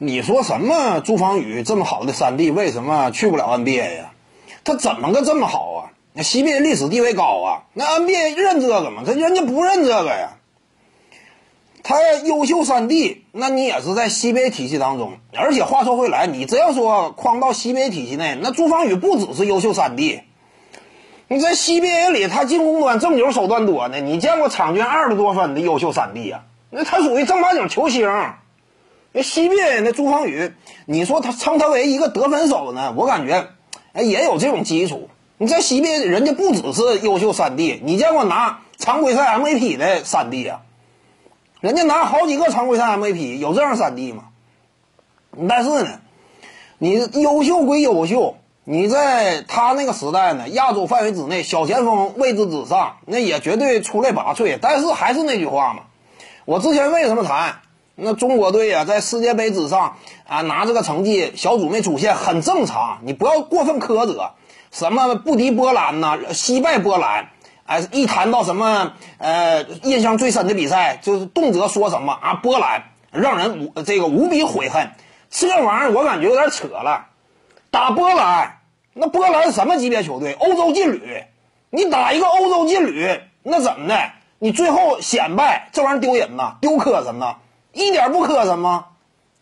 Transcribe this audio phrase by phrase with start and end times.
[0.00, 1.00] 你说什么？
[1.00, 4.12] 朱芳雨这么好的三弟，为什么去不了 NBA 呀？
[4.62, 5.90] 他怎么个这么好啊？
[6.12, 9.02] 那 CBA 历史地位高啊，那 NBA 认这个吗？
[9.04, 10.36] 他人家不认这个呀。
[11.82, 15.14] 他优秀三弟，那你也是在 CBA 体系当中。
[15.34, 20.20] 而且话说回来，你这要说框到 CBA 体系内，那朱芳雨不只是优秀三弟。
[21.26, 24.00] 你在 CBA 里，他进攻端正经手段多呢。
[24.00, 26.42] 你见过场均二十多分的优秀三弟啊？
[26.70, 28.08] 那他属于正八经球星。
[29.18, 30.52] 那 CBA 那朱芳雨，
[30.86, 32.94] 你说他称他为一个得分手呢？
[32.96, 33.48] 我感觉，
[33.92, 35.10] 哎，也有这种基础。
[35.38, 40.60] 你在西边人家不只是优秀三弟，你见过拿常规赛 MVP 的三弟啊？
[41.60, 44.26] 人家拿好几个常规赛 MVP，有这样三弟吗？
[45.48, 45.98] 但是呢，
[46.78, 54.60] 你优秀归优秀，你在他那个时代呢，亚洲范围之内，小前锋位置之上，那也绝对出类拔萃。
[54.62, 55.82] 但是还是那句话嘛，
[56.44, 57.62] 我之前为什么谈
[58.00, 59.96] 那中国队呀，在世界杯之上
[60.28, 64.30] 啊拿这个成绩，小组没出现很正常，你不要过分苛责，
[64.70, 67.30] 什么不敌波兰呐，惜败波兰。
[67.66, 74.90] 哎，一谈到什么呃，印象最深的比赛，就是动辄说什么啊，波兰让人无这个无比悔恨。
[75.28, 77.08] 这玩意儿我感觉有点扯了。
[77.70, 78.60] 打波兰，
[78.94, 80.32] 那波兰什么级别球队？
[80.34, 81.24] 欧洲劲旅。
[81.70, 84.12] 你打一个欧洲劲旅，那怎么的？
[84.38, 87.36] 你最后显败，这玩意儿丢人呐，丢磕碜呐，
[87.72, 88.86] 一点不磕碜吗？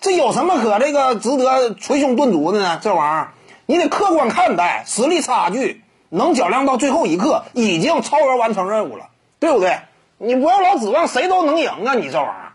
[0.00, 2.78] 这有什么可这个值得捶胸顿足的呢？
[2.82, 3.32] 这玩意儿
[3.66, 5.82] 你得客观看待，实力差距。
[6.10, 9.08] 能较量到最后一刻，已经超额完成任务了，
[9.40, 9.80] 对不对？
[10.18, 11.94] 你不要老指望谁都能赢啊！
[11.94, 12.52] 你这玩意儿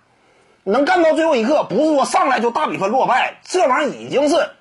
[0.64, 4.52] 能干到最后一刻，不是说上来就大比分落败，这玩意儿已经是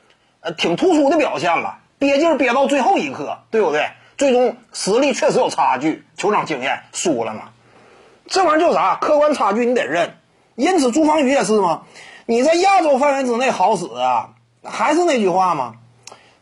[0.40, 1.78] 呃挺突出的表现了。
[1.98, 3.88] 憋劲憋到最后一刻，对不对？
[4.16, 7.50] 最终实力确实有差距，球场经验输了嘛。
[8.26, 8.96] 这玩意儿叫啥？
[8.96, 10.16] 客观差距你得认。
[10.58, 11.82] 因此，朱芳雨也是嘛。
[12.26, 14.30] 你在亚洲范围之内好使啊，
[14.64, 15.74] 还是那句话嘛。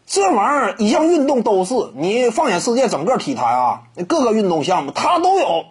[0.07, 5.67] 这玩意儿一项运动都是你放眼世界整个体坛啊，各个运动项目它都有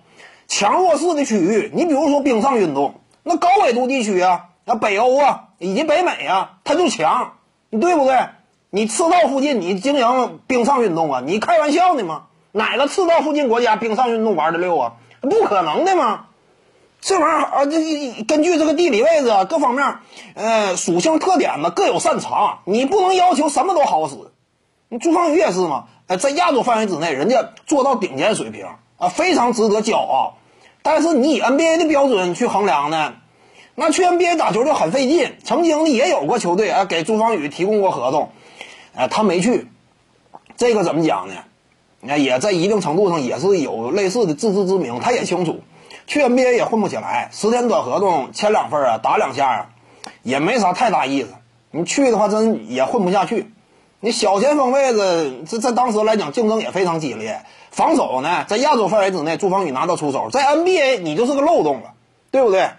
[0.47, 1.71] 强弱势的区域。
[1.73, 7.33] 你比如说冰上运动，那高纬度地区啊，那北欧啊以及北美啊，它就强，
[7.71, 8.27] 对不对？
[8.69, 12.25] 你赤道附近你经营冰上运动啊，你开玩笑呢吗？
[12.51, 14.93] 哪个赤道附近国家冰上运动玩的溜啊？
[15.21, 16.27] 不可能的嘛！
[17.05, 19.97] 这玩意儿啊，这根据这个地理位置各方面，
[20.33, 24.15] 呃，属性特点呢各有擅长，你不能要求什么都好使。
[24.89, 25.85] 你朱芳雨也是嘛？
[26.07, 28.65] 哎，在亚洲范围之内，人家做到顶尖水平
[28.97, 30.37] 啊，非常值得骄傲。
[30.81, 33.13] 但是你以 NBA 的标准去衡量呢，
[33.75, 35.35] 那去 NBA 打球就很费劲。
[35.43, 38.31] 曾经也有过球队啊给朱芳雨提供过合同，
[38.95, 39.67] 哎，他没去。
[40.57, 41.35] 这个怎么讲呢？
[42.01, 45.59] 那也在一定程度上也是有类似的自知之明，他也清楚。
[46.07, 49.69] 去 NBA 也混不起来，十天短合同签两份啊，打两下啊，
[50.21, 51.29] 也没啥太大意思。
[51.71, 53.51] 你去的话，真也混不下去。
[53.99, 57.41] 你小前锋位置，这在当时来讲竞争也非常激烈。
[57.71, 61.93] 防守呢，在亚洲范围之内，朱芳雨拿到出手，在 NBA 你就是个漏洞了，
[62.31, 62.69] 对不对？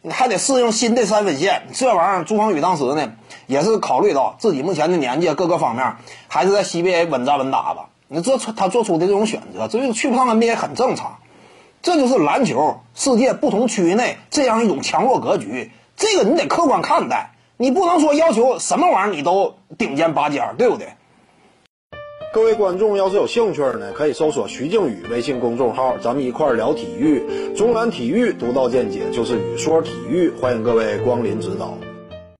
[0.00, 3.12] 你还得适应新的三分线，这玩意儿，朱芳雨当时呢
[3.46, 5.96] 也是考虑到自己目前的年纪各个方面，
[6.28, 7.88] 还是在 CBA 稳扎稳打吧。
[8.06, 11.18] 你这他做出的这种选择，这就去不上 NBA 很正常。
[11.82, 20.88] 这就是篮球世界不同区域内这样一种强弱格局，这个你得客观看待，你不能说要求什么玩意儿你都顶尖拔尖，对不对？
[22.30, 31.76] 各位观众要是有兴趣呢，可以搜索徐静宇微信公众号，咱们一块聊体育，中南体育独到见解就是语说体育，欢迎各位光临指导。